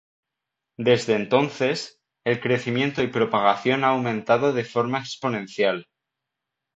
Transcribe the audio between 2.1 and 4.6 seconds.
el crecimiento y propagación ha aumentado